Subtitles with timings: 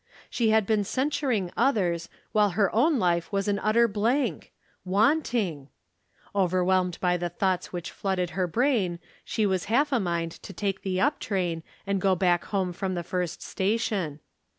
[0.31, 4.51] She had been censur ing others, while her own life was an utter blank—
[4.87, 5.67] ^wanting!,
[6.33, 10.81] Overwhelmed by the thoughts which flooded her brain, she was half a mind to take
[10.81, 14.21] the up train and go back home from the first station.